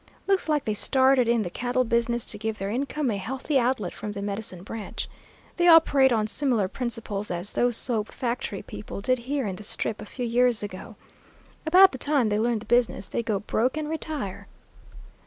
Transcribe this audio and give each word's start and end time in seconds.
Looks 0.25 0.49
like 0.49 0.65
they 0.65 0.73
started 0.73 1.27
in 1.27 1.43
the 1.43 1.51
cattle 1.51 1.83
business 1.83 2.25
to 2.25 2.39
give 2.39 2.57
their 2.57 2.71
income 2.71 3.11
a 3.11 3.17
healthy 3.17 3.59
outlet 3.59 3.93
from 3.93 4.13
the 4.13 4.21
medicine 4.23 4.63
branch. 4.63 5.07
They 5.57 5.67
operate 5.67 6.11
on 6.11 6.25
similar 6.25 6.67
principles 6.67 7.29
as 7.29 7.53
those 7.53 7.77
soap 7.77 8.07
factory 8.11 8.63
people 8.63 9.01
did 9.01 9.19
here 9.19 9.45
in 9.45 9.57
the 9.57 9.63
Strip 9.63 10.01
a 10.01 10.07
few 10.07 10.25
years 10.25 10.63
ago. 10.63 10.95
About 11.67 11.91
the 11.91 11.99
time 11.99 12.29
they 12.29 12.39
learn 12.39 12.57
the 12.57 12.65
business 12.65 13.09
they 13.09 13.21
go 13.21 13.41
broke 13.41 13.77
and 13.77 13.87
retire. 13.87 14.47